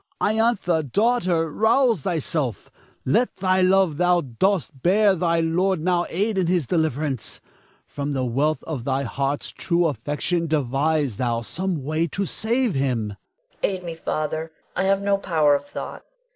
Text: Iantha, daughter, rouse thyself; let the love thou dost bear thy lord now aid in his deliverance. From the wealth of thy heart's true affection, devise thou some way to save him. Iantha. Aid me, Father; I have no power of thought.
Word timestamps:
Iantha, 0.19 0.81
daughter, 0.81 1.51
rouse 1.51 2.01
thyself; 2.01 2.71
let 3.05 3.35
the 3.35 3.61
love 3.61 3.97
thou 3.97 4.21
dost 4.21 4.81
bear 4.81 5.13
thy 5.13 5.41
lord 5.41 5.79
now 5.79 6.07
aid 6.09 6.39
in 6.39 6.47
his 6.47 6.65
deliverance. 6.65 7.39
From 7.85 8.13
the 8.13 8.25
wealth 8.25 8.63
of 8.63 8.83
thy 8.83 9.03
heart's 9.03 9.51
true 9.51 9.85
affection, 9.85 10.47
devise 10.47 11.17
thou 11.17 11.41
some 11.41 11.83
way 11.83 12.07
to 12.07 12.25
save 12.25 12.73
him. 12.73 13.09
Iantha. 13.13 13.17
Aid 13.61 13.83
me, 13.83 13.93
Father; 13.93 14.51
I 14.75 14.85
have 14.85 15.03
no 15.03 15.19
power 15.19 15.53
of 15.53 15.65
thought. 15.65 16.03